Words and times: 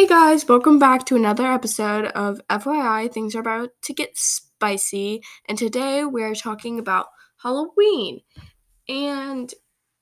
Hey 0.00 0.06
guys, 0.06 0.48
welcome 0.48 0.78
back 0.78 1.04
to 1.04 1.16
another 1.16 1.44
episode 1.44 2.06
of 2.06 2.40
FYI 2.48 3.12
Things 3.12 3.36
Are 3.36 3.40
About 3.40 3.68
to 3.82 3.92
Get 3.92 4.16
Spicy. 4.16 5.20
And 5.46 5.58
today 5.58 6.06
we're 6.06 6.34
talking 6.34 6.78
about 6.78 7.08
Halloween. 7.42 8.22
And 8.88 9.52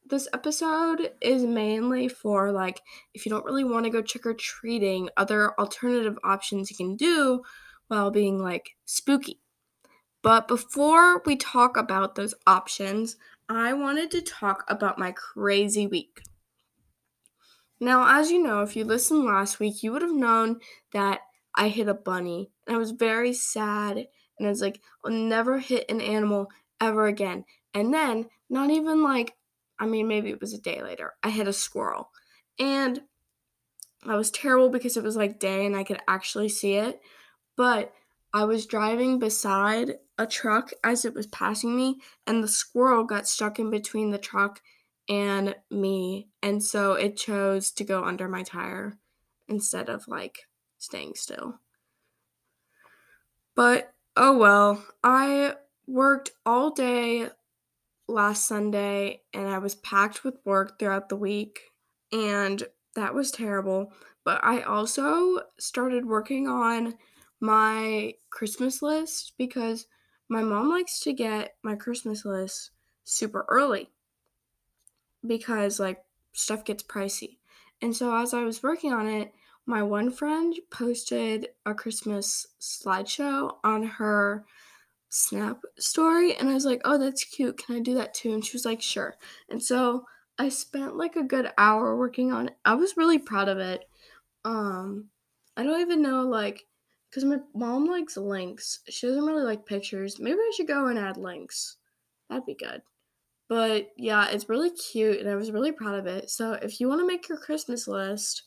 this 0.09 0.29
episode 0.32 1.11
is 1.20 1.42
mainly 1.42 2.06
for 2.06 2.52
like 2.52 2.80
if 3.12 3.27
you 3.27 3.30
don't 3.30 3.45
really 3.45 3.64
want 3.64 3.87
to 3.87 3.91
go 3.91 4.00
trick 4.00 4.24
or 4.24 4.34
treating, 4.34 5.09
other 5.16 5.59
alternative 5.59 6.16
options 6.23 6.70
you 6.70 6.77
can 6.77 6.95
do 6.95 7.42
while 7.88 8.12
being 8.12 8.41
like 8.41 8.77
spooky. 8.84 9.41
But 10.23 10.46
before 10.46 11.24
we 11.27 11.34
talk 11.34 11.77
about 11.77 12.15
those 12.15 12.34
options, 12.46 13.16
I 13.48 13.73
wanted 13.73 14.12
to 14.12 14.23
talk 14.23 14.62
about 14.69 14.96
my 14.96 15.10
crazy 15.10 15.88
week. 15.88 16.20
Now, 17.80 18.18
as 18.18 18.30
you 18.30 18.42
know, 18.42 18.62
if 18.62 18.77
you 18.77 18.84
listened 18.84 19.24
last 19.24 19.60
week, 19.60 19.82
you 19.82 19.92
would 19.92 20.02
have 20.02 20.14
known 20.14 20.60
that 20.92 21.20
I 21.55 21.69
hit 21.69 21.88
a 21.88 21.95
bunny. 21.95 22.50
And 22.66 22.77
I 22.77 22.78
was 22.78 22.91
very 22.91 23.32
sad. 23.32 23.96
And 24.38 24.46
I 24.46 24.50
was 24.50 24.60
like, 24.60 24.80
I'll 25.05 25.12
never 25.12 25.59
hit 25.59 25.84
an 25.88 26.00
animal 26.00 26.48
ever 26.80 27.06
again. 27.06 27.45
And 27.74 27.92
then, 27.92 28.27
not 28.50 28.70
even 28.70 29.02
like, 29.02 29.34
I 29.78 29.86
mean, 29.86 30.09
maybe 30.09 30.30
it 30.30 30.41
was 30.41 30.55
a 30.55 30.60
day 30.60 30.83
later, 30.83 31.14
I 31.22 31.30
hit 31.30 31.46
a 31.46 31.52
squirrel. 31.52 32.10
And 32.59 33.02
I 34.06 34.16
was 34.16 34.30
terrible 34.30 34.70
because 34.70 34.97
it 34.97 35.02
was 35.02 35.16
like 35.16 35.41
day 35.41 35.66
and 35.66 35.77
I 35.77 35.84
could 35.84 36.00
actually 36.08 36.48
see 36.48 36.74
it. 36.74 37.00
But 37.56 37.92
I 38.33 38.45
was 38.45 38.66
driving 38.66 39.19
beside 39.19 39.95
a 40.19 40.27
truck 40.27 40.70
as 40.84 41.05
it 41.05 41.14
was 41.14 41.27
passing 41.27 41.77
me, 41.77 42.00
and 42.27 42.42
the 42.42 42.48
squirrel 42.48 43.05
got 43.05 43.27
stuck 43.27 43.58
in 43.58 43.70
between 43.70 44.10
the 44.10 44.19
truck 44.19 44.60
and 45.09 45.55
me. 45.71 46.29
And 46.43 46.62
so 46.62 46.93
it 46.93 47.17
chose 47.17 47.70
to 47.73 47.84
go 47.84 48.05
under 48.05 48.28
my 48.28 48.42
tire 48.42 48.98
instead 49.48 49.89
of 49.89 50.06
like 50.09 50.41
staying 50.78 51.15
still. 51.15 51.61
But 53.55 53.92
oh 54.17 54.37
well, 54.37 54.84
I 55.03 55.55
worked 55.87 56.31
all 56.45 56.70
day 56.70 57.31
last 58.06 58.47
Sunday 58.47 59.23
and 59.33 59.48
I 59.48 59.59
was 59.59 59.75
packed 59.77 60.25
with 60.25 60.39
work 60.45 60.78
throughout 60.78 61.09
the 61.09 61.17
week 61.17 61.61
and 62.12 62.62
that 62.95 63.15
was 63.15 63.31
terrible. 63.31 63.93
But 64.25 64.45
I 64.45 64.62
also 64.62 65.41
started 65.59 66.05
working 66.06 66.48
on 66.48 66.95
my 67.41 68.15
Christmas 68.31 68.83
list 68.83 69.34
because 69.39 69.87
my 70.28 70.43
mom 70.43 70.69
likes 70.69 71.00
to 71.00 71.12
get 71.12 71.56
my 71.62 71.75
Christmas 71.75 72.25
list 72.25 72.72
super 73.05 73.47
early 73.48 73.91
because 75.27 75.80
like 75.80 76.05
stuff 76.33 76.64
gets 76.64 76.83
pricey. 76.83 77.38
And 77.80 77.94
so 77.94 78.14
as 78.14 78.34
I 78.34 78.44
was 78.44 78.62
working 78.62 78.92
on 78.92 79.06
it, 79.08 79.33
my 79.66 79.83
one 79.83 80.10
friend 80.10 80.55
posted 80.70 81.48
a 81.66 81.75
Christmas 81.75 82.47
slideshow 82.60 83.56
on 83.62 83.83
her 83.84 84.44
Snap 85.10 85.62
story 85.78 86.34
and 86.36 86.50
I 86.50 86.55
was 86.55 86.66
like, 86.66 86.83
"Oh, 86.84 86.98
that's 86.98 87.25
cute. 87.25 87.56
Can 87.56 87.77
I 87.77 87.80
do 87.80 87.94
that 87.94 88.12
too?" 88.12 88.33
And 88.34 88.44
she 88.44 88.55
was 88.55 88.66
like, 88.66 88.83
"Sure." 88.83 89.16
And 89.48 89.62
so 89.62 90.05
I 90.38 90.50
spent 90.50 90.97
like 90.97 91.16
a 91.16 91.22
good 91.22 91.50
hour 91.56 91.97
working 91.97 92.30
on 92.30 92.48
it. 92.48 92.58
I 92.64 92.75
was 92.75 92.97
really 92.97 93.19
proud 93.19 93.48
of 93.48 93.58
it. 93.58 93.88
Um 94.44 95.10
I 95.56 95.62
don't 95.64 95.80
even 95.80 96.03
know 96.03 96.27
like 96.27 96.66
cuz 97.10 97.25
my 97.25 97.41
mom 97.55 97.86
likes 97.86 98.16
links. 98.19 98.80
She 98.88 99.06
doesn't 99.06 99.25
really 99.25 99.44
like 99.44 99.64
pictures. 99.66 100.19
Maybe 100.19 100.38
I 100.38 100.53
should 100.55 100.69
go 100.69 100.86
and 100.88 100.98
add 100.98 101.16
links. 101.16 101.78
That'd 102.28 102.44
be 102.47 102.55
good. 102.55 102.82
But 103.48 103.92
yeah, 103.96 104.28
it's 104.28 104.48
really 104.48 104.70
cute 104.70 105.20
and 105.20 105.28
I 105.28 105.34
was 105.34 105.50
really 105.50 105.72
proud 105.72 105.98
of 105.98 106.06
it. 106.06 106.30
So 106.30 106.52
if 106.52 106.80
you 106.80 106.88
want 106.88 107.00
to 107.00 107.06
make 107.06 107.28
your 107.28 107.38
Christmas 107.38 107.88
list 107.88 108.42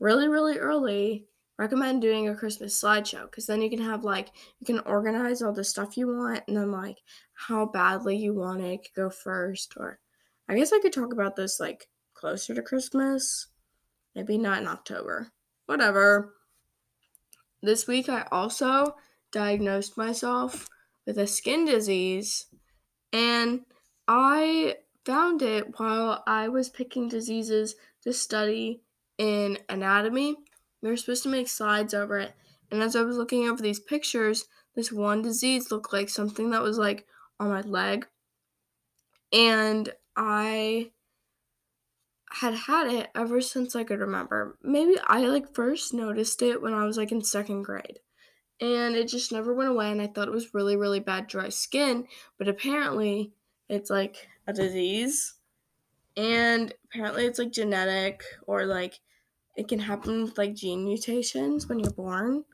really, 0.00 0.28
really 0.28 0.58
early, 0.58 1.26
recommend 1.58 2.02
doing 2.02 2.28
a 2.28 2.34
Christmas 2.34 2.80
slideshow 2.80 3.22
because 3.30 3.46
then 3.46 3.62
you 3.62 3.70
can 3.70 3.80
have 3.80 4.04
like, 4.04 4.30
you 4.58 4.66
can 4.66 4.80
organize 4.80 5.42
all 5.42 5.52
the 5.52 5.64
stuff 5.64 5.96
you 5.96 6.08
want 6.08 6.42
and 6.48 6.56
then 6.56 6.72
like 6.72 6.98
how 7.34 7.66
badly 7.66 8.16
you 8.16 8.34
want 8.34 8.60
it 8.60 8.82
could 8.82 8.94
go 8.94 9.10
first. 9.10 9.74
Or 9.76 10.00
I 10.48 10.56
guess 10.56 10.72
I 10.72 10.80
could 10.80 10.92
talk 10.92 11.12
about 11.12 11.36
this 11.36 11.60
like 11.60 11.88
closer 12.14 12.54
to 12.54 12.62
Christmas. 12.62 13.46
Maybe 14.14 14.38
not 14.38 14.58
in 14.58 14.66
October. 14.66 15.30
Whatever. 15.66 16.34
This 17.62 17.86
week 17.86 18.08
I 18.08 18.26
also 18.32 18.96
diagnosed 19.30 19.96
myself 19.96 20.68
with 21.06 21.18
a 21.18 21.26
skin 21.26 21.64
disease 21.64 22.46
and 23.12 23.60
I 24.08 24.76
found 25.04 25.42
it 25.42 25.78
while 25.78 26.22
I 26.26 26.48
was 26.48 26.68
picking 26.68 27.08
diseases 27.08 27.76
to 28.02 28.12
study 28.12 28.82
in 29.18 29.58
anatomy. 29.68 30.36
We 30.82 30.90
were 30.90 30.96
supposed 30.96 31.22
to 31.24 31.28
make 31.28 31.48
slides 31.48 31.94
over 31.94 32.18
it. 32.18 32.34
And 32.70 32.82
as 32.82 32.96
I 32.96 33.02
was 33.02 33.16
looking 33.16 33.48
over 33.48 33.62
these 33.62 33.80
pictures, 33.80 34.46
this 34.74 34.92
one 34.92 35.22
disease 35.22 35.70
looked 35.70 35.92
like 35.92 36.08
something 36.08 36.50
that 36.50 36.62
was 36.62 36.78
like 36.78 37.06
on 37.40 37.48
my 37.48 37.62
leg. 37.62 38.06
And 39.32 39.88
I 40.16 40.90
had 42.30 42.54
had 42.54 42.88
it 42.88 43.08
ever 43.14 43.40
since 43.40 43.74
I 43.74 43.84
could 43.84 44.00
remember. 44.00 44.58
Maybe 44.62 44.96
I 45.06 45.20
like 45.26 45.54
first 45.54 45.94
noticed 45.94 46.42
it 46.42 46.60
when 46.60 46.74
I 46.74 46.84
was 46.84 46.96
like 46.96 47.12
in 47.12 47.22
second 47.22 47.62
grade. 47.62 48.00
And 48.60 48.94
it 48.94 49.08
just 49.08 49.32
never 49.32 49.54
went 49.54 49.70
away 49.70 49.90
and 49.90 50.00
I 50.00 50.06
thought 50.06 50.28
it 50.28 50.34
was 50.34 50.54
really 50.54 50.76
really 50.76 51.00
bad 51.00 51.26
dry 51.26 51.50
skin, 51.50 52.06
but 52.38 52.48
apparently 52.48 53.32
it's 53.68 53.90
like 53.90 54.28
a 54.46 54.52
disease. 54.52 55.34
And 56.16 56.72
apparently 56.84 57.26
it's 57.26 57.38
like 57.38 57.52
genetic 57.52 58.22
or 58.46 58.64
like 58.64 59.00
it 59.56 59.68
can 59.68 59.78
happen 59.78 60.22
with 60.24 60.38
like 60.38 60.54
gene 60.54 60.84
mutations 60.84 61.66
when 61.68 61.78
you're 61.78 61.90
born. 61.90 62.44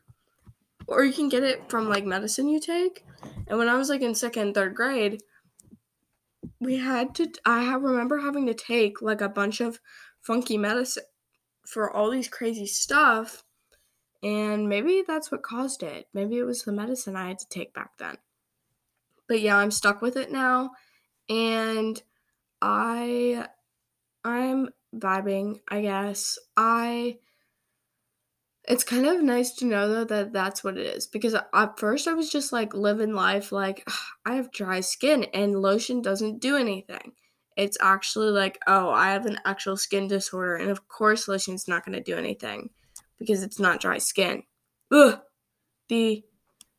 Or 0.88 1.04
you 1.04 1.12
can 1.12 1.28
get 1.28 1.44
it 1.44 1.70
from 1.70 1.88
like 1.88 2.04
medicine 2.04 2.48
you 2.48 2.60
take. 2.60 3.04
And 3.46 3.58
when 3.58 3.68
i 3.68 3.76
was 3.76 3.88
like 3.88 4.02
in 4.02 4.14
second 4.14 4.54
third 4.54 4.74
grade 4.74 5.22
we 6.60 6.76
had 6.76 7.14
to 7.16 7.30
i 7.44 7.62
have, 7.62 7.82
remember 7.82 8.18
having 8.18 8.46
to 8.46 8.54
take 8.54 9.02
like 9.02 9.20
a 9.20 9.28
bunch 9.28 9.60
of 9.60 9.80
funky 10.20 10.58
medicine 10.58 11.04
for 11.66 11.90
all 11.90 12.10
these 12.10 12.28
crazy 12.28 12.66
stuff. 12.66 13.44
And 14.22 14.68
maybe 14.68 15.02
that's 15.06 15.32
what 15.32 15.42
caused 15.42 15.82
it. 15.82 16.06
Maybe 16.14 16.38
it 16.38 16.44
was 16.44 16.62
the 16.62 16.72
medicine 16.72 17.16
i 17.16 17.28
had 17.28 17.38
to 17.40 17.48
take 17.48 17.74
back 17.74 17.98
then. 17.98 18.16
But 19.28 19.40
yeah 19.40 19.56
i'm 19.56 19.70
stuck 19.70 20.02
with 20.02 20.16
it 20.16 20.30
now 20.30 20.72
and 21.28 22.02
I 22.60 23.46
I'm 24.24 24.68
vibing, 24.94 25.60
I 25.68 25.82
guess. 25.82 26.38
I 26.56 27.18
it's 28.68 28.84
kind 28.84 29.06
of 29.06 29.20
nice 29.22 29.52
to 29.52 29.64
know 29.64 29.88
though 29.88 30.04
that 30.04 30.32
that's 30.32 30.62
what 30.62 30.78
it 30.78 30.86
is 30.86 31.06
because 31.06 31.34
at 31.34 31.78
first 31.78 32.06
I 32.06 32.14
was 32.14 32.30
just 32.30 32.52
like 32.52 32.74
living 32.74 33.12
life 33.12 33.50
like 33.50 33.86
I 34.24 34.34
have 34.34 34.52
dry 34.52 34.80
skin 34.80 35.24
and 35.34 35.60
lotion 35.60 36.00
doesn't 36.00 36.40
do 36.40 36.56
anything. 36.56 37.12
It's 37.56 37.76
actually 37.80 38.30
like, 38.30 38.58
oh, 38.66 38.90
I 38.90 39.10
have 39.10 39.26
an 39.26 39.38
actual 39.44 39.76
skin 39.76 40.08
disorder 40.08 40.56
and 40.56 40.70
of 40.70 40.88
course 40.88 41.28
lotion's 41.28 41.68
not 41.68 41.84
going 41.84 41.96
to 41.96 42.02
do 42.02 42.16
anything 42.16 42.70
because 43.18 43.42
it's 43.42 43.58
not 43.58 43.80
dry 43.80 43.98
skin. 43.98 44.44
Ugh. 44.92 45.20
The 45.88 46.24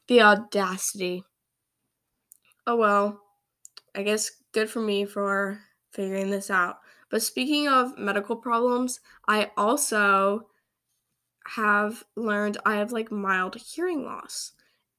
the 0.08 0.22
audacity. 0.22 1.24
Oh 2.66 2.78
well. 2.78 3.23
I 3.96 4.04
guess 4.04 4.32
good 4.52 4.70
for 4.70 4.80
me 4.80 5.06
for 5.06 5.62
figuring 5.92 6.30
this 6.30 6.50
out. 6.50 6.80
But 7.10 7.22
speaking 7.22 7.68
of 7.68 7.98
medical 7.98 8.36
problems, 8.36 9.00
I 9.28 9.52
also 9.56 10.48
have 11.46 12.04
learned 12.16 12.58
I 12.66 12.76
have 12.78 12.92
like 12.92 13.12
mild 13.12 13.56
hearing 13.56 14.04
loss. 14.04 14.54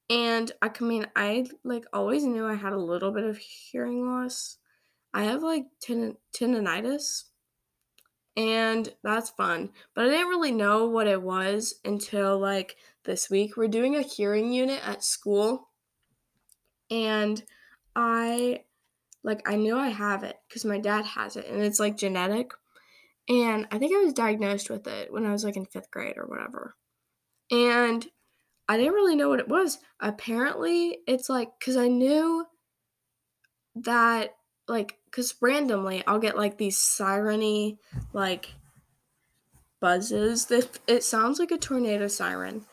And 0.09 0.51
I 0.61 0.69
mean, 0.81 1.07
I 1.15 1.47
like 1.63 1.85
always 1.91 2.23
knew 2.23 2.45
I 2.45 2.53
had 2.53 2.73
a 2.73 2.77
little 2.77 3.11
bit 3.11 3.23
of 3.23 3.37
hearing 3.37 4.05
loss. 4.05 4.57
I 5.13 5.23
have 5.23 5.41
like 5.41 5.65
ten- 5.81 6.17
tinnitus, 6.33 7.23
and 8.37 8.93
that's 9.03 9.31
fun. 9.31 9.71
But 9.95 10.05
I 10.05 10.09
didn't 10.09 10.27
really 10.27 10.51
know 10.51 10.87
what 10.87 11.07
it 11.07 11.21
was 11.21 11.79
until 11.83 12.37
like 12.37 12.75
this 13.03 13.29
week. 13.29 13.57
We're 13.57 13.67
doing 13.67 13.95
a 13.95 14.01
hearing 14.01 14.51
unit 14.53 14.85
at 14.87 15.03
school, 15.03 15.69
and 16.91 17.41
I 17.95 18.65
like 19.25 19.41
I 19.49 19.55
knew 19.55 19.75
I 19.75 19.89
have 19.89 20.23
it 20.23 20.37
because 20.47 20.63
my 20.63 20.79
dad 20.79 21.03
has 21.03 21.35
it 21.35 21.47
and 21.47 21.61
it's 21.61 21.79
like 21.79 21.97
genetic. 21.97 22.51
And 23.27 23.67
I 23.71 23.79
think 23.79 23.91
I 23.93 24.03
was 24.03 24.13
diagnosed 24.13 24.69
with 24.69 24.85
it 24.85 25.11
when 25.11 25.25
I 25.25 25.31
was 25.31 25.43
like 25.43 25.57
in 25.57 25.65
fifth 25.65 25.89
grade 25.89 26.17
or 26.17 26.27
whatever. 26.27 26.75
And 27.51 28.05
I 28.69 28.77
didn't 28.77 28.93
really 28.93 29.15
know 29.15 29.29
what 29.29 29.39
it 29.39 29.47
was. 29.47 29.79
Apparently, 29.99 30.99
it's 31.07 31.27
like 31.27 31.49
because 31.59 31.75
I 31.75 31.87
knew 31.87 32.45
that 33.75 34.35
like 34.67 34.99
because 35.05 35.35
randomly 35.41 36.03
I'll 36.05 36.19
get 36.19 36.37
like 36.37 36.57
these 36.57 36.77
sireny 36.77 37.79
like 38.13 38.53
buzzes. 39.79 40.45
That 40.45 40.79
it 40.87 41.03
sounds 41.03 41.39
like 41.39 41.51
a 41.51 41.57
tornado 41.57 42.07
siren, 42.07 42.65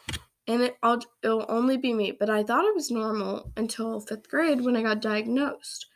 and 0.46 0.62
it 0.62 0.76
I'll, 0.82 1.00
it'll 1.22 1.46
only 1.48 1.78
be 1.78 1.94
me. 1.94 2.12
But 2.12 2.28
I 2.28 2.42
thought 2.42 2.66
it 2.66 2.74
was 2.74 2.90
normal 2.90 3.52
until 3.56 4.00
fifth 4.00 4.28
grade 4.28 4.60
when 4.60 4.76
I 4.76 4.82
got 4.82 5.00
diagnosed. 5.00 5.86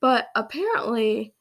But 0.00 0.28
apparently, 0.34 1.34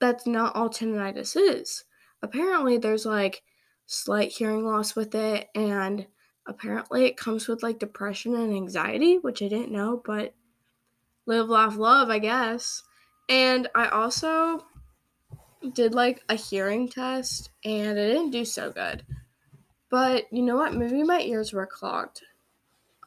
that's 0.00 0.26
not 0.26 0.56
all 0.56 0.70
tinnitus 0.70 1.36
is. 1.36 1.84
Apparently, 2.22 2.78
there's 2.78 3.06
like 3.06 3.42
slight 3.86 4.30
hearing 4.30 4.64
loss 4.64 4.96
with 4.96 5.14
it 5.14 5.48
and 5.54 6.06
apparently 6.46 7.04
it 7.04 7.16
comes 7.16 7.48
with 7.48 7.62
like 7.62 7.78
depression 7.78 8.34
and 8.34 8.54
anxiety, 8.54 9.18
which 9.18 9.42
I 9.42 9.48
didn't 9.48 9.72
know, 9.72 10.02
but 10.04 10.34
live, 11.26 11.48
laugh, 11.48 11.76
love, 11.76 12.10
I 12.10 12.18
guess. 12.18 12.82
And 13.28 13.68
I 13.74 13.88
also 13.88 14.64
did 15.72 15.94
like 15.94 16.22
a 16.28 16.34
hearing 16.34 16.88
test 16.88 17.50
and 17.64 17.98
it 17.98 18.12
didn't 18.12 18.30
do 18.30 18.44
so 18.44 18.70
good. 18.70 19.04
But 19.90 20.26
you 20.32 20.42
know 20.42 20.56
what? 20.56 20.74
Maybe 20.74 21.02
my 21.02 21.20
ears 21.20 21.52
were 21.52 21.66
clogged. 21.66 22.22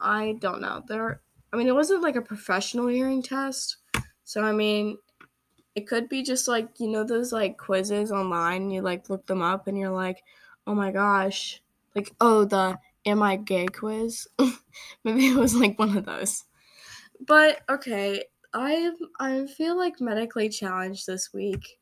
I 0.00 0.36
don't 0.40 0.60
know. 0.60 0.82
There 0.86 1.20
I 1.52 1.56
mean 1.56 1.68
it 1.68 1.74
wasn't 1.74 2.02
like 2.02 2.16
a 2.16 2.22
professional 2.22 2.88
hearing 2.88 3.22
test. 3.22 3.77
So 4.28 4.42
I 4.44 4.52
mean 4.52 4.98
it 5.74 5.86
could 5.88 6.08
be 6.08 6.22
just 6.22 6.48
like, 6.48 6.80
you 6.80 6.88
know 6.88 7.04
those 7.04 7.32
like 7.32 7.58
quizzes 7.58 8.12
online, 8.12 8.70
you 8.70 8.82
like 8.82 9.10
look 9.10 9.26
them 9.26 9.42
up 9.42 9.66
and 9.68 9.78
you're 9.78 9.90
like, 10.06 10.24
"Oh 10.66 10.74
my 10.74 10.92
gosh." 10.92 11.62
Like, 11.94 12.14
"Oh, 12.20 12.44
the 12.44 12.78
am 13.06 13.22
I 13.22 13.36
gay 13.36 13.66
quiz?" 13.68 14.28
Maybe 15.04 15.28
it 15.28 15.36
was 15.36 15.54
like 15.56 15.78
one 15.78 15.96
of 15.96 16.04
those. 16.06 16.44
But 17.26 17.62
okay, 17.68 18.24
I 18.52 18.92
I 19.20 19.46
feel 19.46 19.76
like 19.76 20.00
medically 20.00 20.48
challenged 20.48 21.06
this 21.06 21.32
week. 21.32 21.80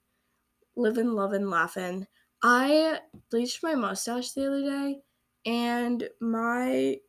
Living, 0.77 1.13
loving, 1.13 1.49
laughing. 1.49 2.07
I 2.43 3.01
bleached 3.31 3.63
my 3.63 3.75
mustache 3.75 4.33
the 4.33 4.47
other 4.47 4.63
day, 4.63 5.03
and 5.47 6.09
my 6.21 7.01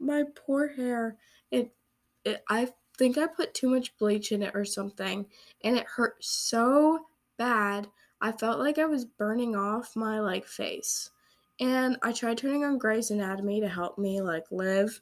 my 0.00 0.24
poor 0.36 0.68
hair. 0.68 1.18
It, 1.50 1.76
it 2.24 2.44
I 2.48 2.72
think 2.98 3.18
I 3.18 3.26
put 3.26 3.54
too 3.54 3.68
much 3.68 3.96
bleach 3.98 4.32
in 4.32 4.42
it 4.42 4.54
or 4.54 4.64
something, 4.64 5.26
and 5.62 5.76
it 5.76 5.86
hurt 5.86 6.16
so 6.20 7.06
bad. 7.36 7.88
I 8.20 8.32
felt 8.32 8.58
like 8.58 8.78
I 8.78 8.86
was 8.86 9.04
burning 9.04 9.54
off 9.56 9.96
my 9.96 10.20
like 10.20 10.46
face. 10.46 11.10
And 11.58 11.96
I 12.02 12.12
tried 12.12 12.38
turning 12.38 12.64
on 12.64 12.78
Grey's 12.78 13.10
Anatomy 13.10 13.60
to 13.60 13.68
help 13.68 13.96
me 13.96 14.20
like 14.20 14.44
live, 14.50 15.00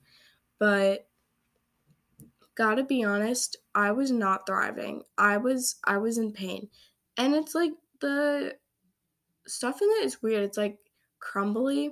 but 0.59 1.09
gotta 2.55 2.85
be 2.85 3.03
honest, 3.03 3.57
I 3.75 3.91
was 3.93 4.11
not 4.11 4.47
thriving. 4.47 5.03
I 5.19 5.37
was 5.39 5.77
I 5.85 5.99
was 5.99 6.19
in 6.19 6.33
pain. 6.33 6.69
And 7.17 7.35
it's 7.35 7.55
like 7.55 7.73
the 8.01 8.57
stuff 9.47 9.83
in 9.83 9.89
it 10.01 10.05
is 10.05 10.23
weird. 10.23 10.45
It's 10.45 10.59
like 10.59 10.79
crumbly. 11.19 11.91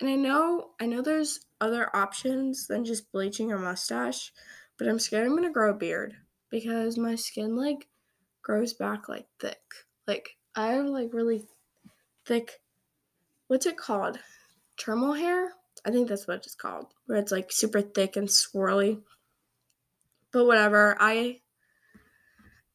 And 0.00 0.08
I 0.08 0.14
know 0.14 0.70
I 0.80 0.86
know 0.86 1.02
there's 1.02 1.40
other 1.60 1.94
options 1.94 2.66
than 2.66 2.84
just 2.84 3.10
bleaching 3.12 3.48
your 3.48 3.58
mustache, 3.58 4.32
but 4.78 4.88
I'm 4.88 4.98
scared 4.98 5.26
I'm 5.26 5.34
gonna 5.36 5.52
grow 5.52 5.70
a 5.70 5.74
beard 5.74 6.14
because 6.50 6.98
my 6.98 7.14
skin 7.14 7.56
like 7.56 7.88
grows 8.42 8.72
back 8.72 9.08
like 9.08 9.26
thick. 9.40 9.60
Like 10.06 10.36
I 10.54 10.68
have 10.72 10.86
like 10.86 11.12
really 11.12 11.46
thick 12.24 12.60
what's 13.48 13.66
it 13.66 13.76
called? 13.76 14.18
Terminal 14.76 15.14
hair? 15.14 15.52
I 15.84 15.90
think 15.90 16.08
that's 16.08 16.26
what 16.26 16.38
it's 16.38 16.54
called. 16.54 16.86
Where 17.06 17.18
it's 17.18 17.32
like 17.32 17.52
super 17.52 17.80
thick 17.80 18.16
and 18.16 18.28
swirly. 18.28 19.00
But 20.32 20.46
whatever. 20.46 20.96
I 20.98 21.40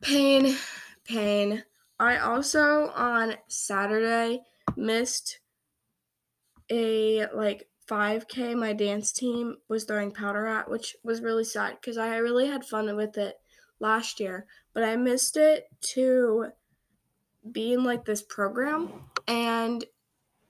pain, 0.02 0.56
pain. 1.04 1.64
I 2.00 2.18
also 2.18 2.90
on 2.96 3.36
Saturday 3.48 4.42
missed 4.76 5.40
a 6.72 7.28
like 7.36 7.68
5k 7.92 8.56
my 8.58 8.72
dance 8.72 9.12
team 9.12 9.58
was 9.68 9.84
throwing 9.84 10.12
powder 10.12 10.48
at, 10.48 10.70
which 10.70 10.96
was 11.04 11.22
really 11.22 11.44
sad 11.44 11.78
because 11.82 11.98
I 11.98 12.16
really 12.18 12.48
had 12.48 12.64
fun 12.64 12.96
with 12.96 13.18
it 13.18 13.36
last 13.82 14.20
year, 14.20 14.46
but 14.74 14.84
I 14.84 14.96
missed 14.96 15.36
it 15.36 15.66
to 15.96 16.48
be 17.52 17.74
in 17.74 17.84
like 17.84 18.06
this 18.06 18.22
program 18.22 18.90
and 19.28 19.84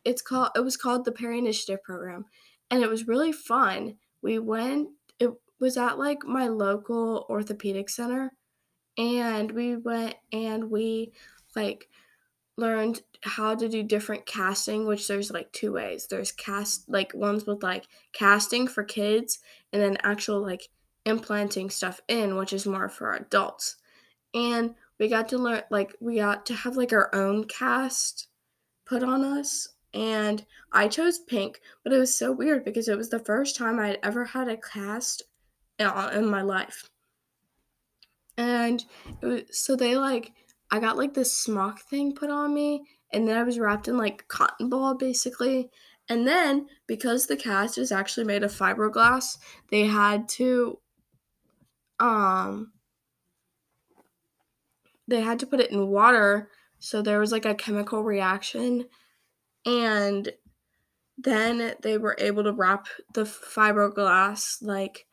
it's 0.06 0.22
called 0.22 0.50
it 0.56 0.60
was 0.60 0.78
called 0.78 1.06
the 1.06 1.12
Perry 1.12 1.40
Initiative 1.40 1.82
program 1.84 2.26
and 2.70 2.84
it 2.84 2.90
was 2.90 3.08
really 3.08 3.32
fun. 3.32 3.96
We 4.22 4.38
went 4.38 4.90
it 5.20 5.32
was 5.60 5.78
at 5.78 5.98
like 5.98 6.24
my 6.24 6.48
local 6.48 7.26
orthopedic 7.30 7.90
center 7.90 8.34
and 8.98 9.52
we 9.52 9.78
went 9.78 10.16
and 10.32 10.70
we 10.70 11.14
like 11.56 11.88
learned 12.58 13.02
how 13.24 13.56
to 13.56 13.70
do 13.70 13.84
different 13.84 14.26
casting 14.26 14.86
which 14.86 15.08
there's 15.08 15.32
like 15.32 15.52
two 15.52 15.72
ways. 15.74 16.08
There's 16.08 16.32
cast 16.32 16.90
like 16.90 17.14
ones 17.14 17.46
with 17.46 17.64
like 17.64 17.88
casting 18.14 18.68
for 18.68 18.84
kids 18.84 19.40
and 19.72 19.82
then 19.82 19.98
actual 20.04 20.42
like 20.42 20.70
implanting 21.06 21.70
stuff 21.70 22.00
in 22.08 22.36
which 22.36 22.54
is 22.54 22.66
more 22.66 22.90
for 22.90 23.14
adults. 23.14 23.78
And 24.34 24.76
we 25.00 25.08
got 25.08 25.30
to 25.30 25.38
learn 25.38 25.64
like 25.70 25.96
we 26.00 26.18
got 26.18 26.46
to 26.48 26.54
have 26.54 26.78
like 26.78 26.94
our 26.94 27.14
own 27.14 27.46
cast 27.46 28.28
put 28.86 29.04
on 29.04 29.24
us 29.24 29.70
and 29.94 30.46
i 30.72 30.88
chose 30.88 31.20
pink 31.20 31.60
but 31.84 31.92
it 31.92 31.98
was 31.98 32.16
so 32.16 32.32
weird 32.32 32.64
because 32.64 32.88
it 32.88 32.98
was 32.98 33.10
the 33.10 33.20
first 33.20 33.58
time 33.58 33.78
i 33.78 33.88
had 33.88 34.00
ever 34.04 34.24
had 34.24 34.48
a 34.48 34.56
cast 34.56 35.24
in 36.14 36.26
my 36.26 36.42
life. 36.42 36.90
And 38.38 38.84
was, 39.22 39.42
so 39.52 39.76
they 39.76 39.98
like 39.98 40.32
I 40.72 40.80
got 40.80 40.98
like 40.98 41.14
this 41.14 41.36
smock 41.36 41.82
thing 41.82 42.16
put 42.16 42.30
on 42.30 42.54
me, 42.54 42.84
and 43.12 43.28
then 43.28 43.38
I 43.38 43.44
was 43.44 43.60
wrapped 43.60 43.88
in 43.88 43.98
like 43.98 44.28
cotton 44.28 44.70
ball 44.70 44.96
basically. 44.96 45.70
And 46.10 46.28
then 46.28 46.68
because 46.88 47.28
the 47.28 47.38
cast 47.38 47.78
is 47.78 47.92
actually 47.92 48.26
made 48.26 48.44
of 48.44 48.52
fiberglass, 48.52 49.38
they 49.70 49.86
had 49.86 50.28
to 50.30 50.80
um 52.00 52.72
they 55.08 55.22
had 55.22 55.40
to 55.40 55.46
put 55.46 55.60
it 55.60 55.72
in 55.72 55.88
water, 55.88 56.50
so 56.80 57.02
there 57.02 57.20
was 57.20 57.32
like 57.32 57.46
a 57.46 57.56
chemical 57.56 58.04
reaction 58.04 58.86
and 59.66 60.32
then 61.18 61.76
they 61.82 61.98
were 61.98 62.16
able 62.20 62.44
to 62.44 62.54
wrap 62.54 62.88
the 63.14 63.24
fiberglass 63.24 64.58
like 64.62 65.06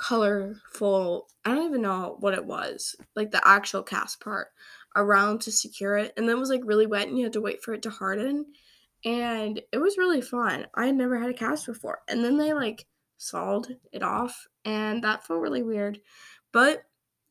colorful 0.00 1.28
i 1.44 1.54
don't 1.54 1.66
even 1.66 1.82
know 1.82 2.16
what 2.20 2.34
it 2.34 2.44
was 2.44 2.96
like 3.14 3.30
the 3.30 3.46
actual 3.46 3.82
cast 3.82 4.20
part 4.20 4.48
around 4.96 5.40
to 5.40 5.52
secure 5.52 5.96
it 5.96 6.12
and 6.16 6.26
then 6.26 6.36
it 6.36 6.40
was 6.40 6.48
like 6.48 6.62
really 6.64 6.86
wet 6.86 7.06
and 7.06 7.18
you 7.18 7.24
had 7.24 7.32
to 7.32 7.40
wait 7.40 7.62
for 7.62 7.74
it 7.74 7.82
to 7.82 7.90
harden 7.90 8.46
and 9.04 9.60
it 9.72 9.78
was 9.78 9.96
really 9.96 10.20
fun. 10.20 10.66
I 10.74 10.86
had 10.86 10.96
never 10.96 11.18
had 11.18 11.30
a 11.30 11.34
cast 11.34 11.66
before 11.66 12.00
and 12.08 12.24
then 12.24 12.36
they 12.36 12.52
like 12.52 12.86
sawed 13.16 13.68
it 13.92 14.02
off 14.02 14.46
and 14.64 15.02
that 15.04 15.26
felt 15.26 15.40
really 15.40 15.62
weird. 15.62 16.00
But 16.52 16.82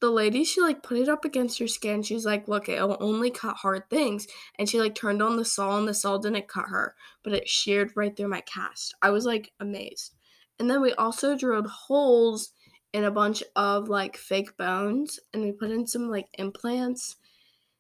the 0.02 0.10
lady 0.10 0.46
she 0.46 0.62
like 0.62 0.82
put 0.82 0.98
it 0.98 1.10
up 1.10 1.26
against 1.26 1.60
her 1.60 1.68
skin. 1.68 2.02
She's 2.02 2.26
like 2.26 2.48
look 2.48 2.70
it'll 2.70 2.98
only 3.00 3.30
cut 3.30 3.58
hard 3.58 3.90
things 3.90 4.28
and 4.58 4.68
she 4.68 4.80
like 4.80 4.96
turned 4.96 5.22
on 5.22 5.36
the 5.36 5.46
saw 5.46 5.78
and 5.78 5.88
the 5.88 5.94
saw 5.94 6.18
didn't 6.18 6.48
cut 6.48 6.70
her 6.70 6.96
but 7.24 7.34
it 7.34 7.48
sheared 7.48 7.92
right 7.96 8.16
through 8.16 8.30
my 8.30 8.42
cast. 8.42 8.96
I 9.02 9.12
was 9.12 9.26
like 9.26 9.52
amazed. 9.60 10.16
And 10.58 10.70
then 10.70 10.82
we 10.82 10.94
also 10.94 11.38
drilled 11.38 11.68
holes 11.68 12.52
in 12.94 13.04
a 13.04 13.12
bunch 13.12 13.44
of 13.56 13.88
like 13.88 14.18
fake 14.18 14.58
bones 14.58 15.20
and 15.34 15.44
we 15.44 15.52
put 15.52 15.72
in 15.72 15.86
some 15.86 16.10
like 16.10 16.28
implants 16.38 17.18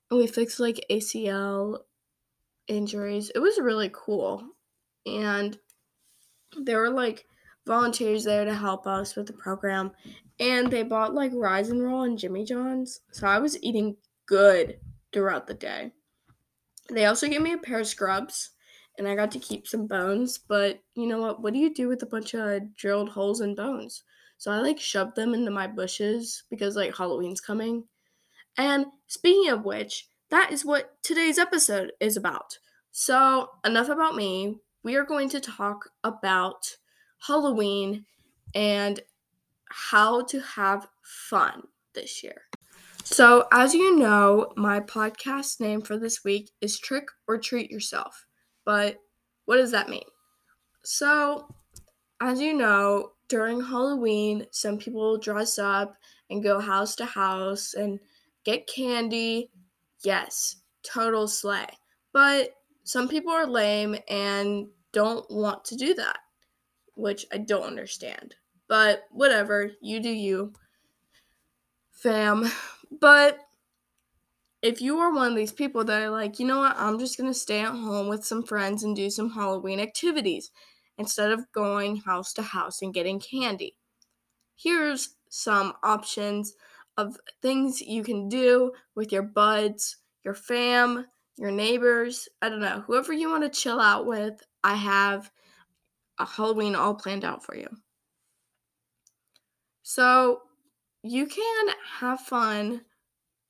and 0.10 0.20
we 0.20 0.28
fixed 0.28 0.60
like 0.60 0.86
ACL 0.90 1.80
injuries. 2.68 3.32
It 3.34 3.40
was 3.40 3.60
really 3.60 3.90
cool. 3.94 4.44
And 5.06 5.58
there 6.58 6.80
were 6.80 6.90
like 6.90 7.26
volunteers 7.66 8.24
there 8.24 8.46
to 8.46 8.54
help 8.54 8.88
us 8.88 9.16
with 9.16 9.28
the 9.28 9.34
program 9.34 9.92
and 10.40 10.72
they 10.72 10.84
bought 10.84 11.14
like 11.14 11.32
Rise'n 11.32 11.82
Roll 11.82 12.04
and 12.04 12.18
Jimmy 12.18 12.46
John's. 12.46 13.02
So 13.12 13.28
I 13.28 13.40
was 13.40 13.62
eating 13.64 13.98
good 14.26 14.80
throughout 15.12 15.48
the 15.48 15.54
day. 15.54 15.92
They 16.90 17.06
also 17.06 17.28
gave 17.28 17.42
me 17.42 17.54
a 17.54 17.58
pair 17.58 17.80
of 17.80 17.88
scrubs 17.88 18.52
and 18.98 19.08
I 19.08 19.16
got 19.16 19.32
to 19.32 19.40
keep 19.40 19.68
some 19.68 19.88
bones, 19.88 20.38
but 20.38 20.80
you 20.96 21.08
know 21.08 21.20
what? 21.20 21.42
What 21.42 21.54
do 21.54 21.60
you 21.60 21.74
do 21.74 21.88
with 21.88 22.04
a 22.04 22.08
bunch 22.08 22.34
of 22.34 22.76
drilled 22.76 23.10
holes 23.10 23.42
in 23.42 23.56
bones? 23.56 24.04
So 24.40 24.52
I 24.52 24.60
like 24.60 24.80
shoved 24.80 25.16
them 25.16 25.34
into 25.34 25.52
my 25.52 25.68
bushes 25.68 26.44
because 26.50 26.78
like 26.78 26.96
Halloween's 26.96 27.42
coming. 27.42 27.84
And 28.58 28.86
speaking 29.08 29.52
of 29.52 29.66
which, 29.66 30.08
that 30.30 30.52
is 30.54 30.64
what 30.64 30.94
today's 31.04 31.38
episode 31.38 31.92
is 32.00 32.16
about. 32.16 32.58
So, 32.92 33.50
enough 33.66 33.90
about 33.90 34.16
me. 34.16 34.56
We 34.82 34.96
are 34.96 35.04
going 35.04 35.30
to 35.30 35.42
talk 35.42 35.90
about 36.06 36.78
Halloween 37.28 38.06
and 38.56 39.02
how 39.70 40.24
to 40.24 40.40
have 40.40 40.88
fun 41.04 41.64
this 41.94 42.24
year. 42.24 42.44
So, 43.04 43.46
as 43.52 43.74
you 43.74 43.98
know, 43.98 44.54
my 44.56 44.80
podcast 44.80 45.60
name 45.60 45.82
for 45.82 45.98
this 45.98 46.24
week 46.24 46.52
is 46.62 46.80
Trick 46.80 47.08
or 47.28 47.38
Treat 47.38 47.70
Yourself. 47.70 48.26
But 48.66 48.98
what 49.46 49.58
does 49.58 49.72
that 49.72 49.90
mean? 49.90 50.04
So, 50.84 51.54
as 52.22 52.40
you 52.40 52.54
know, 52.54 53.12
during 53.30 53.62
Halloween, 53.62 54.46
some 54.52 54.78
people 54.78 55.18
dress 55.18 55.58
up 55.58 55.96
and 56.30 56.44
go 56.44 56.60
house 56.60 56.96
to 56.96 57.06
house 57.06 57.76
and 57.76 58.00
get 58.44 58.68
candy. 58.68 59.52
Yes, 60.04 60.58
total 60.84 61.28
slay. 61.28 61.68
But 62.12 62.56
some 62.84 63.08
people 63.08 63.32
are 63.32 63.46
lame 63.46 63.96
and 64.10 64.68
don't 64.92 65.30
want 65.30 65.64
to 65.66 65.76
do 65.76 65.94
that, 65.94 66.18
which 66.96 67.26
I 67.32 67.38
don't 67.38 67.64
understand. 67.64 68.36
But 68.68 69.04
whatever, 69.12 69.72
you 69.82 70.00
do 70.00 70.10
you, 70.10 70.54
fam. 71.92 72.50
But 72.92 73.40
if 74.62 74.82
you 74.82 74.98
are 74.98 75.14
one 75.14 75.32
of 75.32 75.38
these 75.38 75.52
people 75.52 75.84
that 75.86 76.02
are 76.02 76.10
like, 76.10 76.40
you 76.40 76.48
know 76.48 76.60
what, 76.60 76.76
I'm 76.78 76.98
just 76.98 77.18
gonna 77.18 77.34
stay 77.34 77.60
at 77.62 77.72
home 77.72 78.08
with 78.08 78.26
some 78.26 78.44
friends 78.44 78.84
and 78.84 78.96
do 78.96 79.10
some 79.10 79.32
Halloween 79.32 79.80
activities 79.80 80.52
instead 81.00 81.32
of 81.32 81.52
going 81.54 81.96
house 81.98 82.34
to 82.34 82.42
house 82.44 82.84
and 82.84 82.94
getting 82.94 83.20
candy. 83.20 83.76
Here's 84.56 85.16
some 85.30 85.74
options 85.82 86.54
of 86.98 87.18
things 87.42 87.82
you 87.82 88.04
can 88.04 88.28
do 88.28 88.74
with 88.96 89.12
your 89.12 89.24
buds, 89.24 89.98
your 90.24 90.34
fam, 90.34 91.06
your 91.38 91.52
neighbors. 91.52 92.28
I 92.42 92.50
don't 92.50 92.60
know, 92.60 92.84
whoever 92.86 93.14
you 93.14 93.30
want 93.30 93.44
to 93.44 93.60
chill 93.60 93.80
out 93.80 94.06
with. 94.06 94.44
I 94.64 94.76
have 94.76 95.32
a 96.20 96.26
Halloween 96.26 96.76
all 96.76 96.94
planned 96.94 97.24
out 97.24 97.44
for 97.46 97.56
you. 97.56 97.70
So 99.84 100.42
you 101.02 101.26
can 101.26 101.68
have 102.00 102.20
fun 102.20 102.82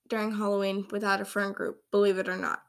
during 0.08 0.32
Halloween 0.32 0.86
without 0.92 1.20
a 1.20 1.26
friend 1.26 1.56
group, 1.56 1.80
believe 1.90 2.20
it 2.20 2.30
or 2.30 2.38
not. 2.38 2.62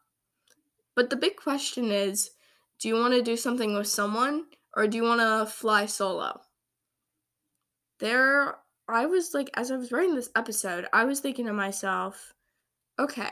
But 0.97 1.11
the 1.11 1.17
big 1.17 1.37
question 1.37 1.91
is 1.91 2.31
do 2.79 2.89
you 2.89 2.95
want 2.95 3.13
to 3.13 3.21
do 3.21 3.37
something 3.37 3.75
with 3.75 3.87
someone 3.87 4.47
or 4.75 4.87
do 4.87 4.97
you 4.97 5.03
want 5.03 5.21
to 5.21 5.51
fly 5.53 5.87
solo? 5.87 6.41
There, 7.99 8.57
I 8.89 9.07
was 9.07 9.35
like, 9.35 9.51
as 9.55 9.71
I 9.71 9.77
was 9.77 9.93
writing 9.93 10.15
this 10.15 10.31
episode, 10.35 10.87
I 10.93 11.05
was 11.05 11.21
thinking 11.21 11.47
to 11.47 11.53
myself, 11.53 12.33
okay, 12.99 13.31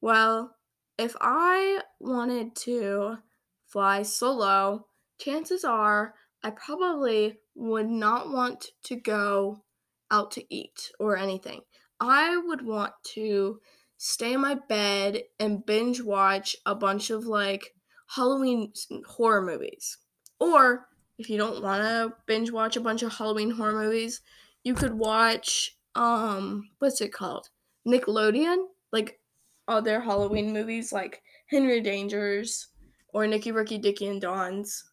well, 0.00 0.56
if 0.98 1.16
I 1.20 1.80
wanted 2.00 2.54
to 2.56 3.18
fly 3.66 4.02
solo, 4.02 4.86
chances 5.18 5.64
are 5.64 6.14
I 6.42 6.50
probably 6.50 7.38
would 7.54 7.88
not 7.88 8.30
want 8.30 8.66
to 8.84 8.96
go 8.96 9.64
out 10.10 10.30
to 10.32 10.54
eat 10.54 10.92
or 11.00 11.16
anything. 11.16 11.62
I 11.98 12.36
would 12.36 12.64
want 12.64 12.92
to 13.14 13.60
stay 13.96 14.34
in 14.34 14.40
my 14.40 14.56
bed 14.68 15.22
and 15.40 15.64
binge 15.64 16.02
watch 16.02 16.54
a 16.66 16.74
bunch 16.74 17.10
of 17.10 17.24
like 17.24 17.74
Halloween 18.08 18.72
horror 19.06 19.40
movies. 19.40 19.96
Or 20.40 20.88
if 21.18 21.30
you 21.30 21.38
don't 21.38 21.62
want 21.62 21.82
to 21.82 22.14
binge 22.26 22.50
watch 22.50 22.76
a 22.76 22.80
bunch 22.80 23.02
of 23.02 23.12
Halloween 23.12 23.50
horror 23.50 23.72
movies, 23.72 24.20
you 24.62 24.74
could 24.74 24.94
watch 24.94 25.76
um 25.94 26.70
what's 26.78 27.00
it 27.00 27.12
called? 27.12 27.48
Nickelodeon, 27.86 28.66
like 28.92 29.20
other 29.68 30.00
Halloween 30.00 30.52
movies 30.52 30.92
like 30.92 31.22
Henry 31.46 31.80
Dangers 31.80 32.68
or 33.12 33.26
Nicky 33.26 33.52
Ricky 33.52 33.78
Dicky 33.78 34.08
and 34.08 34.20
Dawn's. 34.20 34.84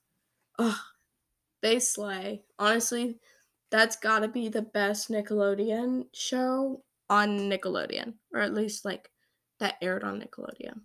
Ugh, 0.60 0.78
they 1.62 1.80
slay. 1.80 2.44
Honestly, 2.60 3.18
that's 3.72 3.96
gotta 3.96 4.28
be 4.28 4.50
the 4.50 4.62
best 4.62 5.10
Nickelodeon 5.10 6.06
show 6.14 6.84
on 7.10 7.50
Nickelodeon, 7.50 8.14
or 8.34 8.42
at 8.42 8.54
least 8.54 8.86
like 8.86 9.10
that 9.60 9.76
aired 9.82 10.04
on 10.04 10.22
Nickelodeon. 10.22 10.82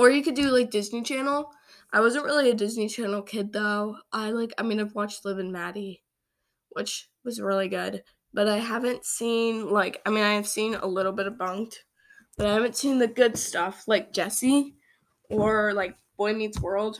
Or 0.00 0.08
you 0.08 0.22
could 0.22 0.34
do 0.34 0.50
like 0.50 0.70
Disney 0.70 1.02
Channel. 1.02 1.52
I 1.92 2.00
wasn't 2.00 2.24
really 2.24 2.48
a 2.48 2.54
Disney 2.54 2.88
Channel 2.88 3.20
kid 3.20 3.52
though. 3.52 3.98
I 4.10 4.30
like, 4.30 4.54
I 4.56 4.62
mean, 4.62 4.80
I've 4.80 4.94
watched 4.94 5.26
Liv 5.26 5.36
and 5.36 5.52
Maddie, 5.52 6.02
which 6.70 7.10
was 7.22 7.38
really 7.38 7.68
good, 7.68 8.02
but 8.32 8.48
I 8.48 8.56
haven't 8.56 9.04
seen 9.04 9.68
like, 9.68 10.00
I 10.06 10.08
mean, 10.08 10.24
I 10.24 10.32
have 10.32 10.48
seen 10.48 10.74
a 10.74 10.86
little 10.86 11.12
bit 11.12 11.26
of 11.26 11.36
Bunked, 11.36 11.84
but 12.38 12.46
I 12.46 12.54
haven't 12.54 12.76
seen 12.76 12.98
the 12.98 13.08
good 13.08 13.36
stuff 13.36 13.86
like 13.86 14.10
Jessie 14.10 14.74
or 15.28 15.74
like 15.74 15.98
Boy 16.16 16.32
Meets 16.32 16.62
World 16.62 16.98